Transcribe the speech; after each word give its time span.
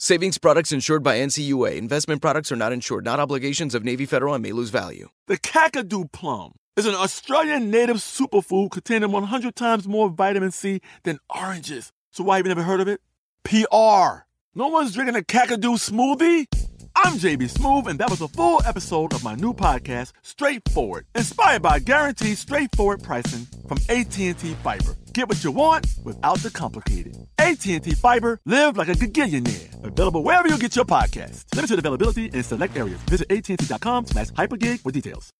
Savings 0.00 0.38
products 0.38 0.70
insured 0.70 1.02
by 1.02 1.16
NCUA. 1.18 1.76
Investment 1.76 2.22
products 2.22 2.52
are 2.52 2.56
not 2.56 2.72
insured, 2.72 3.04
not 3.04 3.18
obligations 3.18 3.74
of 3.74 3.82
Navy 3.82 4.06
Federal 4.06 4.32
and 4.32 4.40
may 4.40 4.52
lose 4.52 4.70
value. 4.70 5.08
The 5.26 5.38
Kakadu 5.38 6.12
plum 6.12 6.52
is 6.76 6.86
an 6.86 6.94
Australian 6.94 7.68
native 7.68 7.96
superfood 7.96 8.70
containing 8.70 9.10
100 9.10 9.56
times 9.56 9.88
more 9.88 10.08
vitamin 10.08 10.52
C 10.52 10.80
than 11.02 11.18
oranges. 11.28 11.90
So 12.12 12.22
why 12.22 12.36
have 12.36 12.46
you 12.46 12.50
never 12.50 12.62
heard 12.62 12.80
of 12.80 12.86
it? 12.86 13.00
PR. 13.42 14.28
No 14.54 14.68
one's 14.68 14.94
drinking 14.94 15.16
a 15.16 15.22
Kakadu 15.22 15.74
smoothie? 15.74 16.67
I'm 17.04 17.14
JB 17.14 17.52
Smoove, 17.52 17.86
and 17.86 17.96
that 18.00 18.10
was 18.10 18.20
a 18.20 18.26
full 18.26 18.60
episode 18.66 19.12
of 19.14 19.22
my 19.22 19.36
new 19.36 19.54
podcast, 19.54 20.12
Straightforward, 20.22 21.06
inspired 21.14 21.62
by 21.62 21.78
guaranteed 21.78 22.36
straightforward 22.36 23.04
pricing 23.04 23.46
from 23.68 23.78
AT&T 23.88 24.32
Fiber. 24.34 24.96
Get 25.12 25.28
what 25.28 25.44
you 25.44 25.52
want 25.52 25.86
without 26.02 26.38
the 26.38 26.50
complicated. 26.50 27.16
AT&T 27.38 27.92
Fiber, 27.92 28.40
live 28.44 28.76
like 28.76 28.88
a 28.88 28.94
gigillionaire. 28.94 29.84
Available 29.84 30.24
wherever 30.24 30.48
you 30.48 30.58
get 30.58 30.74
your 30.74 30.84
podcast. 30.84 31.44
Limited 31.54 31.78
availability 31.78 32.26
in 32.26 32.42
select 32.42 32.76
areas. 32.76 32.98
Visit 33.02 33.30
AT&T.com 33.30 34.06
slash 34.06 34.30
hypergig 34.30 34.80
for 34.80 34.90
details. 34.90 35.30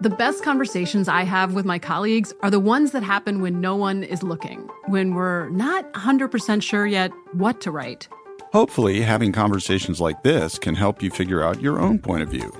The 0.00 0.10
best 0.10 0.44
conversations 0.44 1.08
I 1.08 1.24
have 1.24 1.54
with 1.54 1.66
my 1.66 1.80
colleagues 1.80 2.32
are 2.42 2.50
the 2.50 2.60
ones 2.60 2.92
that 2.92 3.02
happen 3.02 3.42
when 3.42 3.60
no 3.60 3.74
one 3.74 4.04
is 4.04 4.22
looking, 4.22 4.68
when 4.86 5.14
we're 5.14 5.48
not 5.48 5.92
100% 5.94 6.62
sure 6.62 6.86
yet 6.86 7.10
what 7.32 7.60
to 7.62 7.72
write. 7.72 8.08
Hopefully, 8.54 9.00
having 9.00 9.32
conversations 9.32 10.00
like 10.00 10.22
this 10.22 10.60
can 10.60 10.76
help 10.76 11.02
you 11.02 11.10
figure 11.10 11.42
out 11.42 11.60
your 11.60 11.80
own 11.80 11.98
point 11.98 12.22
of 12.22 12.28
view. 12.28 12.52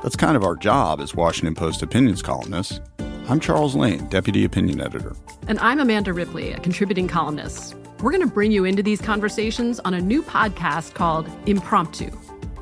That's 0.00 0.14
kind 0.14 0.36
of 0.36 0.44
our 0.44 0.54
job 0.54 1.00
as 1.00 1.16
Washington 1.16 1.56
Post 1.56 1.82
opinions 1.82 2.22
columnists. 2.22 2.80
I'm 3.28 3.40
Charles 3.40 3.74
Lane, 3.74 4.06
Deputy 4.06 4.44
Opinion 4.44 4.80
Editor. 4.80 5.16
And 5.48 5.58
I'm 5.58 5.80
Amanda 5.80 6.12
Ripley, 6.12 6.52
a 6.52 6.60
contributing 6.60 7.08
columnist. 7.08 7.74
We're 8.02 8.12
going 8.12 8.22
to 8.22 8.32
bring 8.32 8.52
you 8.52 8.64
into 8.64 8.84
these 8.84 9.00
conversations 9.00 9.80
on 9.80 9.94
a 9.94 10.00
new 10.00 10.22
podcast 10.22 10.94
called 10.94 11.28
Impromptu. 11.46 12.12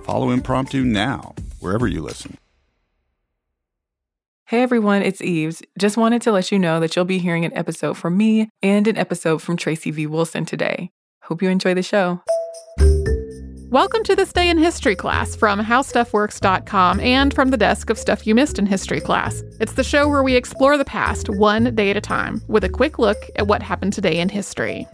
Follow 0.04 0.30
Impromptu 0.30 0.82
now, 0.82 1.34
wherever 1.58 1.86
you 1.86 2.00
listen. 2.00 2.38
Hey 4.46 4.62
everyone, 4.62 5.02
it's 5.02 5.20
Eves. 5.20 5.60
Just 5.78 5.98
wanted 5.98 6.22
to 6.22 6.32
let 6.32 6.50
you 6.50 6.58
know 6.58 6.80
that 6.80 6.96
you'll 6.96 7.04
be 7.04 7.18
hearing 7.18 7.44
an 7.44 7.54
episode 7.54 7.98
from 7.98 8.16
me 8.16 8.48
and 8.62 8.88
an 8.88 8.96
episode 8.96 9.42
from 9.42 9.58
Tracy 9.58 9.90
V. 9.90 10.06
Wilson 10.06 10.46
today. 10.46 10.90
Hope 11.30 11.42
you 11.42 11.48
enjoy 11.48 11.74
the 11.74 11.82
show. 11.84 12.20
Welcome 13.70 14.02
to 14.02 14.16
this 14.16 14.32
day 14.32 14.48
in 14.48 14.58
history 14.58 14.96
class 14.96 15.36
from 15.36 15.60
howstuffworks.com 15.60 16.98
and 16.98 17.32
from 17.32 17.50
the 17.50 17.56
desk 17.56 17.88
of 17.88 17.96
Stuff 17.96 18.26
You 18.26 18.34
Missed 18.34 18.58
in 18.58 18.66
History 18.66 19.00
class. 19.00 19.44
It's 19.60 19.74
the 19.74 19.84
show 19.84 20.08
where 20.08 20.24
we 20.24 20.34
explore 20.34 20.76
the 20.76 20.84
past 20.84 21.28
one 21.28 21.72
day 21.76 21.88
at 21.90 21.96
a 21.96 22.00
time 22.00 22.42
with 22.48 22.64
a 22.64 22.68
quick 22.68 22.98
look 22.98 23.16
at 23.36 23.46
what 23.46 23.62
happened 23.62 23.92
today 23.92 24.18
in 24.18 24.28
history. 24.28 24.88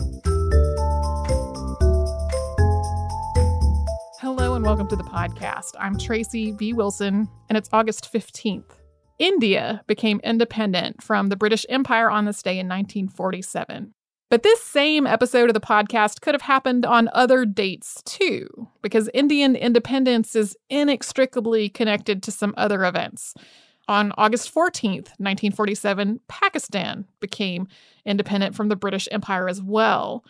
Hello 4.21 4.53
and 4.53 4.63
welcome 4.63 4.89
to 4.89 4.97
the 4.97 5.05
podcast. 5.05 5.71
I'm 5.81 5.97
Tracy 5.97 6.53
V. 6.53 6.75
Wilson, 6.75 7.31
and 7.49 7.57
it's 7.57 7.71
August 7.73 8.13
15th. 8.13 8.73
India 9.19 9.83
became 9.87 10.21
independent 10.23 11.03
from 11.03 11.29
the 11.29 11.37
British 11.37 11.65
Empire 11.71 12.11
on 12.11 12.27
this 12.27 12.43
day 12.43 12.59
in 12.59 12.69
1947. 12.69 13.95
But 14.28 14.42
this 14.42 14.60
same 14.60 15.06
episode 15.06 15.48
of 15.48 15.54
the 15.54 15.60
podcast 15.60 16.20
could 16.20 16.34
have 16.34 16.42
happened 16.42 16.84
on 16.84 17.09
other 17.12 17.44
dates 17.44 18.03
too, 18.04 18.69
because 18.82 19.09
Indian 19.14 19.54
independence 19.54 20.34
is 20.34 20.56
inextricably 20.69 21.69
connected 21.69 22.25
to 22.25 22.32
some 22.32 22.53
other 22.56 22.84
events. 22.84 23.34
On 23.87 24.12
August 24.19 24.53
14th, 24.53 25.14
1947, 25.20 26.19
Pakistan 26.26 27.04
became 27.20 27.69
independent 28.04 28.56
from 28.56 28.69
the 28.69 28.75
British 28.75 29.06
Empire 29.12 29.48
as 29.48 29.62
well. 29.62 30.25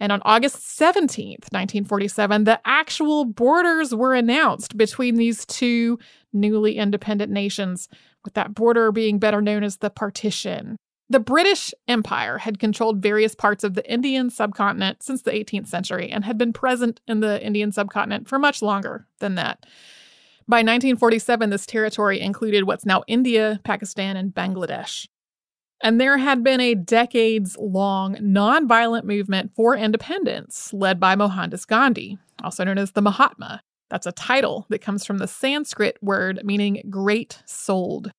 And 0.00 0.10
on 0.10 0.22
August 0.24 0.56
17th, 0.78 1.52
1947, 1.52 2.44
the 2.44 2.60
actual 2.64 3.26
borders 3.26 3.94
were 3.94 4.14
announced 4.14 4.78
between 4.78 5.16
these 5.16 5.44
two 5.44 5.98
newly 6.32 6.78
independent 6.78 7.30
nations, 7.30 7.90
with 8.24 8.32
that 8.34 8.54
border 8.54 8.90
being 8.90 9.18
better 9.18 9.42
known 9.42 9.62
as 9.62 9.76
the 9.76 9.90
partition. 9.90 10.78
The 11.10 11.20
British 11.20 11.74
Empire 11.86 12.38
had 12.38 12.58
controlled 12.58 13.02
various 13.02 13.34
parts 13.34 13.62
of 13.62 13.74
the 13.74 13.90
Indian 13.90 14.30
subcontinent 14.30 15.02
since 15.02 15.22
the 15.22 15.32
18th 15.32 15.66
century 15.66 16.10
and 16.10 16.24
had 16.24 16.38
been 16.38 16.52
present 16.52 17.00
in 17.06 17.20
the 17.20 17.44
Indian 17.44 17.72
subcontinent 17.72 18.26
for 18.26 18.38
much 18.38 18.62
longer 18.62 19.06
than 19.18 19.34
that. 19.34 19.66
By 20.48 20.58
1947, 20.58 21.50
this 21.50 21.66
territory 21.66 22.20
included 22.20 22.64
what's 22.64 22.86
now 22.86 23.02
India, 23.06 23.60
Pakistan, 23.64 24.16
and 24.16 24.34
Bangladesh. 24.34 25.06
And 25.82 26.00
there 26.00 26.16
had 26.16 26.42
been 26.42 26.60
a 26.60 26.74
decades 26.74 27.56
long 27.58 28.16
nonviolent 28.16 29.04
movement 29.04 29.52
for 29.54 29.76
independence 29.76 30.72
led 30.72 30.98
by 30.98 31.14
Mohandas 31.14 31.66
Gandhi, 31.66 32.18
also 32.42 32.64
known 32.64 32.78
as 32.78 32.92
the 32.92 33.02
Mahatma. 33.02 33.60
That's 33.90 34.06
a 34.06 34.12
title 34.12 34.66
that 34.70 34.80
comes 34.80 35.04
from 35.04 35.18
the 35.18 35.28
Sanskrit 35.28 35.98
word 36.02 36.40
meaning 36.44 36.82
great 36.88 37.42
souled. 37.44 38.10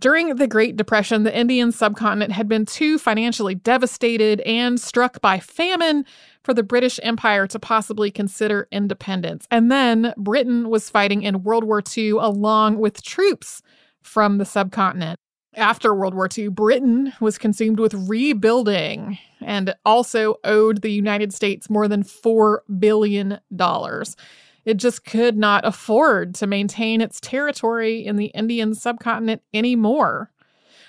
During 0.00 0.36
the 0.36 0.46
Great 0.46 0.76
Depression, 0.76 1.24
the 1.24 1.38
Indian 1.38 1.72
subcontinent 1.72 2.32
had 2.32 2.48
been 2.48 2.64
too 2.64 2.98
financially 2.98 3.54
devastated 3.54 4.40
and 4.40 4.80
struck 4.80 5.20
by 5.20 5.38
famine 5.38 6.06
for 6.42 6.54
the 6.54 6.62
British 6.62 6.98
Empire 7.02 7.46
to 7.48 7.58
possibly 7.58 8.10
consider 8.10 8.66
independence. 8.72 9.46
And 9.50 9.70
then 9.70 10.14
Britain 10.16 10.70
was 10.70 10.88
fighting 10.88 11.22
in 11.22 11.42
World 11.42 11.64
War 11.64 11.82
II 11.94 12.12
along 12.12 12.78
with 12.78 13.02
troops 13.02 13.60
from 14.00 14.38
the 14.38 14.46
subcontinent. 14.46 15.18
After 15.54 15.94
World 15.94 16.14
War 16.14 16.30
II, 16.34 16.48
Britain 16.48 17.12
was 17.20 17.36
consumed 17.36 17.78
with 17.78 17.92
rebuilding 17.92 19.18
and 19.42 19.74
also 19.84 20.36
owed 20.44 20.80
the 20.80 20.92
United 20.92 21.34
States 21.34 21.68
more 21.68 21.88
than 21.88 22.04
$4 22.04 22.60
billion. 22.78 23.38
It 24.64 24.76
just 24.76 25.04
could 25.04 25.36
not 25.36 25.64
afford 25.64 26.34
to 26.36 26.46
maintain 26.46 27.00
its 27.00 27.20
territory 27.20 28.04
in 28.04 28.16
the 28.16 28.26
Indian 28.26 28.74
subcontinent 28.74 29.42
anymore. 29.54 30.30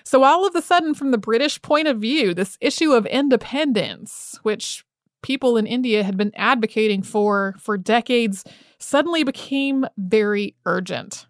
So, 0.04 0.24
all 0.24 0.48
of 0.48 0.56
a 0.56 0.62
sudden, 0.62 0.94
from 0.94 1.12
the 1.12 1.18
British 1.18 1.62
point 1.62 1.88
of 1.88 2.00
view, 2.00 2.34
this 2.34 2.58
issue 2.60 2.94
of 2.94 3.06
independence, 3.06 4.40
which 4.44 4.84
people 5.22 5.58
in 5.58 5.68
India 5.68 6.04
had 6.04 6.18
been 6.18 6.32
advocating 6.36 7.04
for 7.04 7.56
for 7.60 7.78
decades, 7.78 8.44
suddenly 8.80 9.24
became 9.24 9.86
very 9.98 10.56
urgent. 10.66 11.28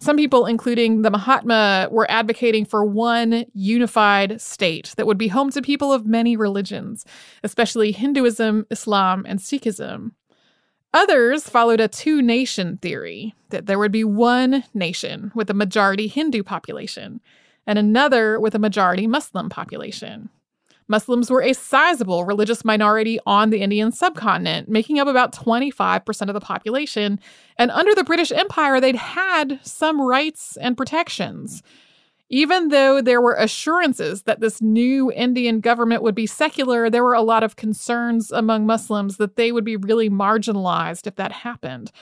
Some 0.00 0.16
people, 0.16 0.46
including 0.46 1.02
the 1.02 1.10
Mahatma, 1.10 1.88
were 1.90 2.10
advocating 2.10 2.64
for 2.64 2.84
one 2.84 3.44
unified 3.54 4.40
state 4.40 4.92
that 4.96 5.06
would 5.06 5.18
be 5.18 5.28
home 5.28 5.50
to 5.52 5.62
people 5.62 5.92
of 5.92 6.04
many 6.04 6.36
religions, 6.36 7.06
especially 7.44 7.92
Hinduism, 7.92 8.66
Islam, 8.70 9.24
and 9.26 9.38
Sikhism. 9.38 10.12
Others 10.94 11.48
followed 11.48 11.80
a 11.80 11.88
two 11.88 12.22
nation 12.22 12.78
theory 12.78 13.34
that 13.50 13.66
there 13.66 13.80
would 13.80 13.90
be 13.90 14.04
one 14.04 14.62
nation 14.72 15.32
with 15.34 15.50
a 15.50 15.54
majority 15.54 16.06
Hindu 16.06 16.44
population 16.44 17.20
and 17.66 17.80
another 17.80 18.38
with 18.38 18.54
a 18.54 18.60
majority 18.60 19.08
Muslim 19.08 19.48
population. 19.48 20.30
Muslims 20.86 21.30
were 21.30 21.42
a 21.42 21.52
sizable 21.52 22.24
religious 22.24 22.64
minority 22.64 23.18
on 23.26 23.50
the 23.50 23.60
Indian 23.60 23.90
subcontinent, 23.90 24.68
making 24.68 25.00
up 25.00 25.08
about 25.08 25.32
25% 25.32 26.28
of 26.28 26.34
the 26.34 26.40
population. 26.40 27.18
And 27.56 27.70
under 27.72 27.94
the 27.94 28.04
British 28.04 28.30
Empire, 28.30 28.80
they'd 28.80 28.94
had 28.94 29.58
some 29.62 30.00
rights 30.00 30.56
and 30.58 30.76
protections. 30.76 31.62
Even 32.30 32.68
though 32.68 33.02
there 33.02 33.20
were 33.20 33.34
assurances 33.34 34.22
that 34.22 34.40
this 34.40 34.62
new 34.62 35.12
Indian 35.12 35.60
government 35.60 36.02
would 36.02 36.14
be 36.14 36.26
secular, 36.26 36.88
there 36.88 37.04
were 37.04 37.14
a 37.14 37.22
lot 37.22 37.42
of 37.42 37.56
concerns 37.56 38.32
among 38.32 38.66
Muslims 38.66 39.18
that 39.18 39.36
they 39.36 39.52
would 39.52 39.64
be 39.64 39.76
really 39.76 40.08
marginalized 40.08 41.06
if 41.06 41.16
that 41.16 41.32
happened. 41.32 41.92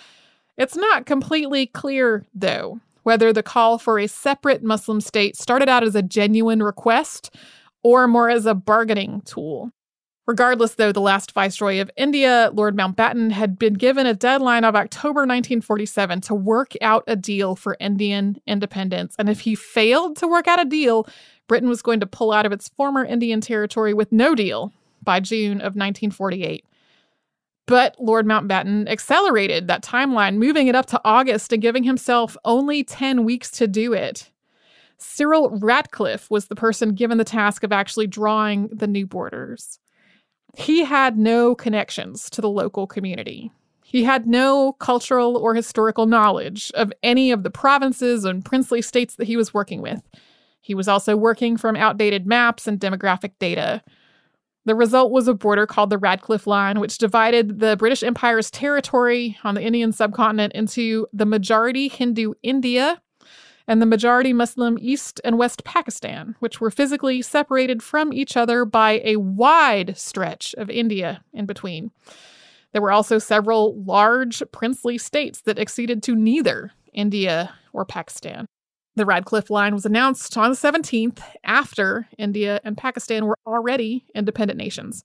It's 0.56 0.76
not 0.76 1.06
completely 1.06 1.66
clear, 1.66 2.24
though, 2.34 2.80
whether 3.02 3.32
the 3.32 3.42
call 3.42 3.78
for 3.78 3.98
a 3.98 4.06
separate 4.06 4.62
Muslim 4.62 5.00
state 5.00 5.36
started 5.36 5.69
out 5.69 5.82
as 5.82 5.96
a 5.96 6.02
genuine 6.02 6.62
request 6.62 7.34
or 7.82 8.06
more 8.06 8.30
as 8.30 8.46
a 8.46 8.54
bargaining 8.54 9.22
tool. 9.22 9.72
Regardless, 10.26 10.74
though, 10.74 10.92
the 10.92 11.00
last 11.00 11.32
Viceroy 11.32 11.80
of 11.80 11.90
India, 11.96 12.50
Lord 12.54 12.76
Mountbatten, 12.76 13.32
had 13.32 13.58
been 13.58 13.74
given 13.74 14.06
a 14.06 14.14
deadline 14.14 14.62
of 14.62 14.76
October 14.76 15.22
1947 15.22 16.20
to 16.22 16.34
work 16.34 16.74
out 16.80 17.02
a 17.08 17.16
deal 17.16 17.56
for 17.56 17.76
Indian 17.80 18.40
independence. 18.46 19.16
And 19.19 19.28
if 19.28 19.40
he 19.40 19.56
failed 19.56 20.16
to 20.19 20.28
work 20.28 20.46
out 20.46 20.60
a 20.60 20.64
deal, 20.64 21.08
Britain 21.48 21.69
was 21.69 21.82
going 21.82 21.98
to 22.00 22.06
pull 22.06 22.32
out 22.32 22.46
of 22.46 22.52
its 22.52 22.69
former 22.69 23.04
Indian 23.04 23.40
territory 23.40 23.94
with 23.94 24.12
no 24.12 24.36
deal 24.36 24.72
by 25.02 25.19
June 25.19 25.54
of 25.54 25.74
1948. 25.74 26.64
But 27.66 27.96
Lord 27.98 28.25
Mountbatten 28.25 28.88
accelerated 28.88 29.66
that 29.66 29.82
timeline, 29.82 30.36
moving 30.36 30.68
it 30.68 30.76
up 30.76 30.86
to 30.86 31.00
August 31.04 31.52
and 31.52 31.62
giving 31.62 31.82
himself 31.82 32.36
only 32.44 32.84
10 32.84 33.25
weeks 33.25 33.50
to 33.52 33.66
do 33.66 33.92
it. 33.92 34.30
Cyril 34.98 35.50
Radcliffe 35.50 36.30
was 36.30 36.46
the 36.46 36.54
person 36.54 36.94
given 36.94 37.18
the 37.18 37.25
task 37.25 37.64
of 37.64 37.72
actually 37.72 38.06
drawing 38.06 38.68
the 38.68 38.86
new 38.86 39.04
borders. 39.04 39.80
He 40.56 40.84
had 40.84 41.19
no 41.19 41.54
connections 41.54 42.28
to 42.31 42.40
the 42.40 42.49
local 42.49 42.87
community. 42.87 43.50
He 43.84 44.04
had 44.04 44.26
no 44.26 44.72
cultural 44.75 45.37
or 45.37 45.54
historical 45.54 46.06
knowledge 46.06 46.70
of 46.75 46.93
any 47.02 47.31
of 47.31 47.43
the 47.43 47.50
provinces 47.50 48.25
and 48.25 48.44
princely 48.44 48.81
states 48.81 49.16
that 49.16 49.26
he 49.26 49.37
was 49.37 49.52
working 49.52 49.82
with. 49.82 50.02
He 50.60 50.75
was 50.75 50.88
also 50.88 51.16
working 51.16 51.56
from 51.56 51.76
outdated 51.76 52.26
maps 52.26 52.66
and 52.66 52.81
demographic 52.81 53.32
data. 53.38 53.82
The 54.64 54.75
result 54.75 55.10
was 55.10 55.26
a 55.26 55.34
border 55.34 55.66
called 55.66 55.90
the 55.90 55.99
Radcliffe 55.99 56.46
Line, 56.46 56.78
which 56.78 56.99
divided 56.99 57.58
the 57.58 57.76
British 57.76 58.02
Empire's 58.02 58.50
territory 58.50 59.37
on 59.43 59.56
the 59.56 59.62
Indian 59.62 59.93
subcontinent 59.93 60.52
into 60.52 61.06
the 61.12 61.26
majority 61.26 61.88
Hindu 61.88 62.34
India 62.43 63.01
and 63.67 63.81
the 63.81 63.87
majority 63.87 64.32
Muslim 64.32 64.79
East 64.81 65.20
and 65.25 65.38
West 65.38 65.64
Pakistan, 65.64 66.37
which 66.41 66.61
were 66.61 66.70
physically 66.70 67.23
separated 67.23 67.82
from 67.82 68.12
each 68.12 68.37
other 68.37 68.64
by 68.64 69.00
a 69.05 69.17
wide 69.17 69.97
stretch 69.97 70.55
of 70.59 70.70
India 70.70 71.25
in 71.32 71.47
between. 71.47 71.91
There 72.73 72.82
were 72.82 72.93
also 72.93 73.19
several 73.19 73.82
large 73.82 74.43
princely 74.50 74.99
states 74.99 75.43
that 75.43 75.59
acceded 75.59 76.03
to 76.05 76.14
neither 76.14 76.73
India 76.93 77.55
or 77.73 77.85
Pakistan. 77.85 78.47
The 78.94 79.06
Radcliffe 79.06 79.50
Line 79.50 79.73
was 79.73 79.87
announced 79.87 80.37
on 80.37 80.50
the 80.50 80.56
17th 80.56 81.20
after 81.44 82.09
India 82.19 82.61
and 82.62 82.76
Pakistan 82.76 83.25
were 83.25 83.38
already 83.47 84.05
independent 84.14 84.59
nations. 84.59 85.05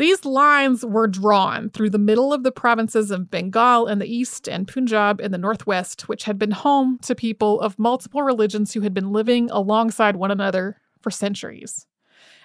These 0.00 0.24
lines 0.24 0.82
were 0.82 1.06
drawn 1.06 1.68
through 1.68 1.90
the 1.90 1.98
middle 1.98 2.32
of 2.32 2.42
the 2.42 2.50
provinces 2.50 3.10
of 3.10 3.30
Bengal 3.30 3.86
in 3.86 3.98
the 3.98 4.10
east 4.10 4.48
and 4.48 4.66
Punjab 4.66 5.20
in 5.20 5.30
the 5.30 5.36
northwest, 5.36 6.08
which 6.08 6.24
had 6.24 6.38
been 6.38 6.52
home 6.52 6.98
to 7.02 7.14
people 7.14 7.60
of 7.60 7.78
multiple 7.78 8.22
religions 8.22 8.72
who 8.72 8.80
had 8.80 8.94
been 8.94 9.12
living 9.12 9.50
alongside 9.50 10.16
one 10.16 10.30
another 10.30 10.80
for 11.02 11.10
centuries. 11.10 11.86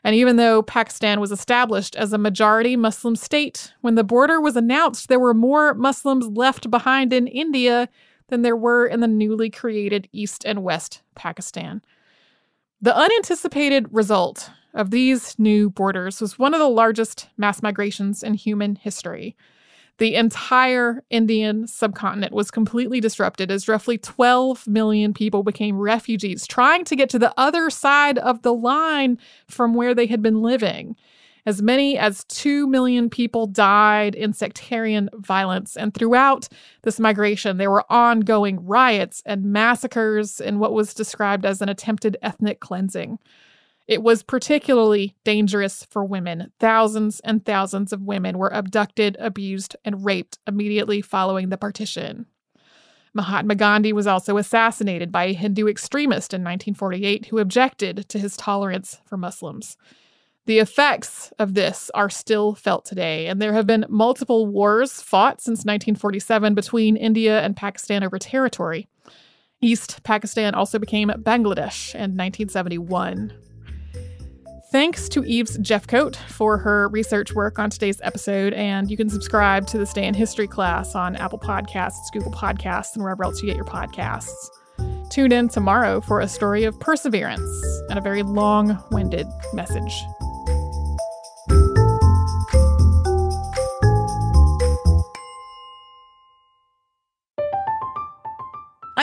And 0.04 0.18
even 0.18 0.36
though 0.36 0.63
Pakistan 0.63 1.22
was 1.22 1.31
established 1.31 1.96
as 1.96 2.12
a 2.12 2.18
majority 2.18 2.75
Muslim 2.75 3.16
state, 3.16 3.74
when 3.80 3.96
the 3.96 4.04
border 4.04 4.42
was 4.42 4.57
announced, 4.57 5.07
there 5.07 5.18
were 5.18 5.34
more 5.34 5.74
Muslims 5.75 6.28
left 6.28 6.69
behind 6.69 7.13
in 7.13 7.25
India 7.25 7.88
than 8.28 8.42
there 8.42 8.57
were 8.57 8.86
in 8.86 9.00
the 9.00 9.07
newly 9.07 9.50
created 9.50 10.10
East 10.12 10.44
and 10.44 10.62
West 10.62 11.04
Pakistan. 11.16 11.81
The 12.81 12.94
unanticipated 12.94 13.88
result 13.94 14.52
of 14.75 14.92
these 14.92 15.39
new 15.39 15.69
borders 15.69 16.22
was 16.22 16.38
one 16.38 16.54
of 16.54 16.60
the 16.60 16.69
largest 16.69 17.30
mass 17.38 17.63
migrations 17.63 18.22
in 18.22 18.33
human 18.36 18.75
history. 18.75 19.36
The 19.98 20.16
entire 20.16 21.01
Indian 21.10 21.68
subcontinent 21.68 22.33
was 22.33 22.51
completely 22.51 23.00
disrupted 23.00 23.50
as 23.50 23.69
roughly 23.69 23.98
12 23.98 24.68
million 24.68 25.13
people 25.13 25.42
became 25.42 25.80
refugees 25.80 26.45
trying 26.45 26.83
to 26.86 26.98
get 26.98 27.10
to 27.12 27.19
the 27.19 27.33
other 27.38 27.69
side 27.69 28.18
of 28.18 28.42
the 28.42 28.54
line 28.54 29.18
from 29.48 29.74
where 29.74 29.95
they 29.95 30.06
had 30.06 30.22
been 30.22 30.42
living. 30.42 30.98
As 31.45 31.62
many 31.62 31.98
as 31.98 32.25
2 32.25 32.68
million 32.68 33.10
people 33.10 33.48
died 33.48 34.16
in 34.16 34.33
sectarian 34.33 35.10
violence. 35.13 35.78
And 35.78 35.94
throughout 35.94 36.50
this 36.81 37.00
migration, 37.00 37.57
there 37.57 37.71
were 37.71 37.89
ongoing 37.89 38.66
riots 38.66 39.21
and 39.25 39.45
massacres 39.45 40.42
in 40.42 40.60
what 40.60 40.74
was 40.74 40.94
described 40.94 41.45
as 41.45 41.62
an 41.62 41.69
attempted 41.69 42.18
ethnic 42.21 42.60
cleansing. 42.60 43.19
It 43.87 44.01
was 44.01 44.23
particularly 44.23 45.15
dangerous 45.23 45.85
for 45.89 46.03
women. 46.03 46.51
Thousands 46.59 47.19
and 47.19 47.45
thousands 47.45 47.93
of 47.93 48.01
women 48.01 48.37
were 48.37 48.51
abducted, 48.53 49.15
abused, 49.19 49.75
and 49.85 50.03
raped 50.03 50.39
immediately 50.47 51.01
following 51.01 51.49
the 51.49 51.57
partition. 51.57 52.25
Mahatma 53.13 53.55
Gandhi 53.55 53.93
was 53.93 54.07
also 54.07 54.37
assassinated 54.37 55.11
by 55.11 55.25
a 55.25 55.33
Hindu 55.33 55.67
extremist 55.67 56.33
in 56.33 56.41
1948 56.41 57.27
who 57.27 57.37
objected 57.37 58.09
to 58.09 58.19
his 58.19 58.35
tolerance 58.35 58.99
for 59.05 59.17
Muslims. 59.17 59.77
The 60.47 60.59
effects 60.59 61.31
of 61.39 61.53
this 61.53 61.89
are 61.93 62.09
still 62.09 62.53
felt 62.55 62.85
today, 62.85 63.27
and 63.27 63.41
there 63.41 63.53
have 63.53 63.65
been 63.65 63.85
multiple 63.87 64.45
wars 64.45 65.01
fought 65.01 65.41
since 65.41 65.59
1947 65.59 66.53
between 66.53 66.97
India 66.97 67.41
and 67.41 67.55
Pakistan 67.55 68.03
over 68.03 68.19
territory. 68.19 68.87
East 69.61 70.03
Pakistan 70.03 70.53
also 70.53 70.77
became 70.77 71.09
Bangladesh 71.09 71.95
in 71.95 72.17
1971. 72.17 73.33
Thanks 74.71 75.07
to 75.09 75.23
Eves 75.23 75.57
Jeffcoat 75.59 76.15
for 76.15 76.57
her 76.57 76.89
research 76.89 77.33
work 77.33 77.59
on 77.59 77.69
today's 77.69 78.01
episode, 78.01 78.53
and 78.53 78.89
you 78.89 78.97
can 78.97 79.09
subscribe 79.09 79.67
to 79.67 79.77
this 79.77 79.94
day 79.94 80.06
in 80.06 80.13
history 80.13 80.47
class 80.47 80.95
on 80.95 81.15
Apple 81.15 81.39
Podcasts, 81.39 82.12
Google 82.12 82.31
Podcasts, 82.31 82.95
and 82.95 83.03
wherever 83.03 83.23
else 83.23 83.41
you 83.41 83.47
get 83.47 83.56
your 83.56 83.65
podcasts. 83.65 84.50
Tune 85.09 85.31
in 85.31 85.50
tomorrow 85.50 86.01
for 86.01 86.19
a 86.19 86.27
story 86.27 86.63
of 86.63 86.77
perseverance 86.79 87.81
and 87.89 88.00
a 88.00 88.01
very 88.01 88.23
long 88.23 88.83
winded 88.91 89.27
message. 89.53 90.03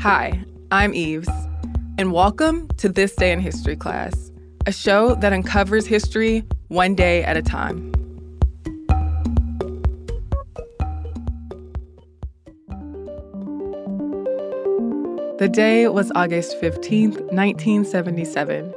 Hi, 0.00 0.42
I'm 0.70 0.94
Eves, 0.94 1.28
and 1.98 2.10
welcome 2.10 2.68
to 2.78 2.88
This 2.88 3.14
Day 3.14 3.32
in 3.32 3.38
History 3.38 3.76
class, 3.76 4.32
a 4.64 4.72
show 4.72 5.14
that 5.16 5.34
uncovers 5.34 5.84
history 5.86 6.42
one 6.68 6.94
day 6.94 7.22
at 7.22 7.36
a 7.36 7.42
time. 7.42 7.92
The 15.36 15.50
day 15.52 15.86
was 15.88 16.10
August 16.14 16.58
15th, 16.62 17.20
1977. 17.34 18.74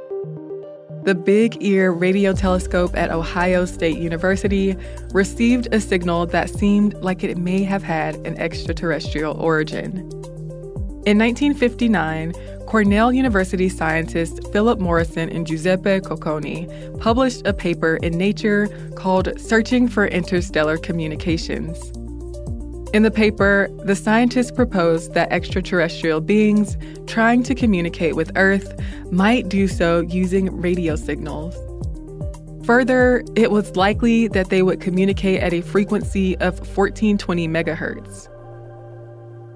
The 1.04 1.14
Big 1.14 1.56
Ear 1.62 1.90
radio 1.90 2.34
telescope 2.34 2.94
at 2.98 3.10
Ohio 3.10 3.64
State 3.64 3.96
University 3.96 4.76
received 5.14 5.72
a 5.72 5.80
signal 5.80 6.26
that 6.26 6.50
seemed 6.50 6.92
like 7.02 7.24
it 7.24 7.38
may 7.38 7.62
have 7.62 7.82
had 7.82 8.16
an 8.26 8.36
extraterrestrial 8.38 9.40
origin. 9.40 10.10
In 11.06 11.18
1959, 11.18 12.32
Cornell 12.66 13.12
University 13.12 13.68
scientists 13.68 14.40
Philip 14.48 14.78
Morrison 14.78 15.28
and 15.28 15.46
Giuseppe 15.46 16.00
Cocconi 16.00 16.98
published 16.98 17.46
a 17.46 17.52
paper 17.52 17.96
in 17.96 18.16
Nature 18.16 18.68
called 18.96 19.38
Searching 19.38 19.86
for 19.86 20.06
Interstellar 20.06 20.78
Communications. 20.78 21.90
In 22.94 23.02
the 23.02 23.10
paper, 23.10 23.68
the 23.84 23.94
scientists 23.94 24.50
proposed 24.50 25.12
that 25.12 25.30
extraterrestrial 25.30 26.22
beings 26.22 26.78
trying 27.06 27.42
to 27.42 27.54
communicate 27.54 28.16
with 28.16 28.32
Earth 28.34 28.80
might 29.12 29.50
do 29.50 29.68
so 29.68 30.00
using 30.00 30.58
radio 30.58 30.96
signals. 30.96 31.54
Further, 32.64 33.22
it 33.36 33.50
was 33.50 33.76
likely 33.76 34.26
that 34.28 34.48
they 34.48 34.62
would 34.62 34.80
communicate 34.80 35.42
at 35.42 35.52
a 35.52 35.60
frequency 35.60 36.34
of 36.38 36.60
1420 36.60 37.46
megahertz. 37.46 38.30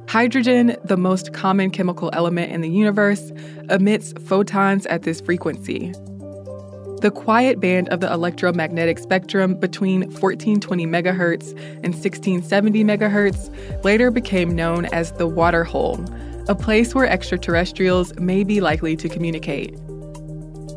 Hydrogen, 0.08 0.74
the 0.84 0.96
most 0.96 1.34
common 1.34 1.70
chemical 1.70 2.08
element 2.14 2.50
in 2.50 2.62
the 2.62 2.70
universe, 2.70 3.30
emits 3.68 4.14
photons 4.24 4.86
at 4.86 5.02
this 5.02 5.20
frequency. 5.20 5.92
The 7.02 7.12
quiet 7.14 7.60
band 7.60 7.90
of 7.90 8.00
the 8.00 8.10
electromagnetic 8.10 8.98
spectrum 9.00 9.54
between 9.60 10.00
1420 10.00 10.86
megahertz 10.86 11.50
and 11.84 11.92
1670 11.92 12.84
megahertz 12.84 13.84
later 13.84 14.10
became 14.10 14.56
known 14.56 14.86
as 14.86 15.12
the 15.12 15.26
water 15.26 15.62
hole, 15.62 16.02
a 16.48 16.54
place 16.54 16.94
where 16.94 17.06
extraterrestrials 17.06 18.18
may 18.18 18.44
be 18.44 18.62
likely 18.62 18.96
to 18.96 19.10
communicate. 19.10 19.76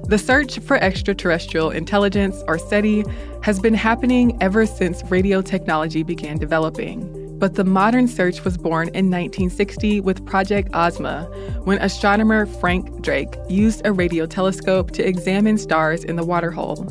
The 0.09 0.19
search 0.21 0.59
for 0.59 0.75
extraterrestrial 0.75 1.69
intelligence, 1.69 2.43
or 2.49 2.57
SETI, 2.57 3.05
has 3.43 3.61
been 3.61 3.75
happening 3.75 4.37
ever 4.41 4.65
since 4.65 5.09
radio 5.09 5.41
technology 5.41 6.03
began 6.03 6.37
developing 6.37 7.20
but 7.41 7.55
the 7.55 7.63
modern 7.63 8.07
search 8.07 8.45
was 8.45 8.55
born 8.55 8.87
in 8.89 9.09
1960 9.09 9.99
with 9.99 10.23
Project 10.27 10.69
Ozma, 10.75 11.23
when 11.63 11.79
astronomer 11.79 12.45
Frank 12.45 13.01
Drake 13.01 13.35
used 13.49 13.81
a 13.83 13.91
radio 13.91 14.27
telescope 14.27 14.91
to 14.91 15.05
examine 15.05 15.57
stars 15.57 16.03
in 16.03 16.17
the 16.17 16.23
water 16.23 16.51
hole. 16.51 16.87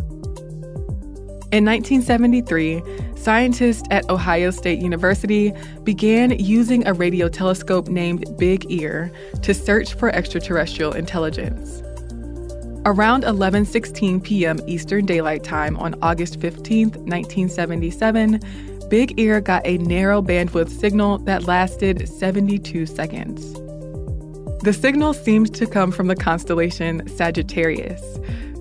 In 1.53 1.65
1973, 1.65 2.83
scientists 3.15 3.87
at 3.93 4.11
Ohio 4.11 4.51
State 4.51 4.81
University 4.81 5.53
began 5.85 6.37
using 6.39 6.85
a 6.85 6.95
radio 6.95 7.29
telescope 7.29 7.87
named 7.87 8.37
Big 8.37 8.71
Ear 8.73 9.13
to 9.43 9.55
search 9.55 9.95
for 9.95 10.11
extraterrestrial 10.11 10.93
intelligence. 10.93 11.81
Around 12.87 13.23
11:16 13.23 14.23
p.m. 14.25 14.59
Eastern 14.67 15.07
Daylight 15.07 15.45
Time 15.45 15.77
on 15.77 15.95
August 16.03 16.41
15, 16.41 16.89
1977, 16.89 18.41
Big 18.91 19.21
Ear 19.21 19.41
got 19.41 19.65
a 19.65 19.79
narrow 19.79 20.21
bandwidth 20.21 20.69
signal 20.69 21.19
that 21.19 21.45
lasted 21.45 22.09
72 22.09 22.87
seconds. 22.87 23.55
The 24.65 24.73
signal 24.73 25.15
seemed 25.15 25.55
to 25.55 25.65
come 25.65 25.93
from 25.93 26.09
the 26.09 26.17
constellation 26.17 27.07
Sagittarius. 27.07 28.03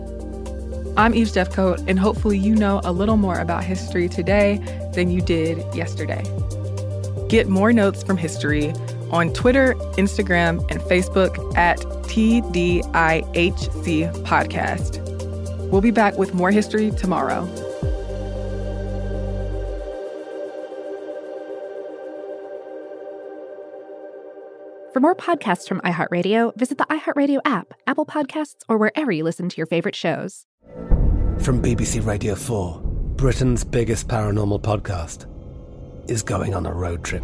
I'm 0.95 1.15
Eve 1.15 1.29
Jeffcoat, 1.29 1.83
and 1.87 1.97
hopefully, 1.97 2.37
you 2.37 2.53
know 2.53 2.81
a 2.83 2.91
little 2.91 3.17
more 3.17 3.39
about 3.39 3.63
history 3.63 4.07
today 4.07 4.61
than 4.93 5.09
you 5.09 5.21
did 5.21 5.57
yesterday. 5.75 6.23
Get 7.29 7.47
more 7.47 7.73
notes 7.73 8.03
from 8.03 8.15
history 8.15 8.73
on 9.13 9.31
Twitter, 9.33 9.75
Instagram, 9.93 10.59
and 10.69 10.81
Facebook 10.81 11.55
at 11.55 11.77
TDIHC 11.77 12.83
Podcast. 14.23 14.99
We'll 15.69 15.81
be 15.81 15.91
back 15.91 16.17
with 16.17 16.33
more 16.33 16.51
history 16.51 16.91
tomorrow. 16.91 17.47
For 24.93 24.99
more 24.99 25.15
podcasts 25.15 25.67
from 25.67 25.81
iHeartRadio, 25.81 26.55
visit 26.55 26.77
the 26.77 26.85
iHeartRadio 26.85 27.39
app, 27.45 27.73
Apple 27.87 28.05
Podcasts, 28.05 28.57
or 28.69 28.77
wherever 28.77 29.11
you 29.11 29.23
listen 29.23 29.49
to 29.49 29.57
your 29.57 29.65
favorite 29.65 29.95
shows. 29.95 30.45
From 31.39 31.63
BBC 31.63 32.05
Radio 32.05 32.35
4, 32.35 32.79
Britain's 33.15 33.63
biggest 33.63 34.07
paranormal 34.07 34.61
podcast 34.61 35.25
is 36.07 36.21
going 36.21 36.53
on 36.53 36.67
a 36.67 36.71
road 36.71 37.03
trip. 37.03 37.23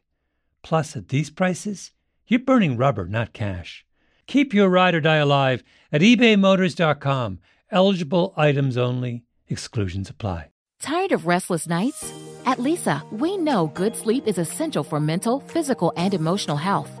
Plus, 0.63 0.95
at 0.95 1.09
these 1.09 1.29
prices, 1.29 1.91
you're 2.27 2.39
burning 2.39 2.77
rubber, 2.77 3.07
not 3.07 3.33
cash. 3.33 3.85
Keep 4.27 4.53
your 4.53 4.69
ride 4.69 4.95
or 4.95 5.01
die 5.01 5.17
alive 5.17 5.63
at 5.91 6.01
ebaymotors.com. 6.01 7.39
Eligible 7.71 8.33
items 8.37 8.77
only, 8.77 9.23
exclusions 9.47 10.09
apply. 10.09 10.51
Tired 10.79 11.11
of 11.11 11.27
restless 11.27 11.67
nights? 11.67 12.11
At 12.45 12.57
Leesa, 12.57 13.03
we 13.11 13.37
know 13.37 13.67
good 13.67 13.95
sleep 13.95 14.27
is 14.27 14.37
essential 14.37 14.83
for 14.83 14.99
mental, 14.99 15.41
physical, 15.41 15.93
and 15.95 16.13
emotional 16.13 16.57
health. 16.57 17.00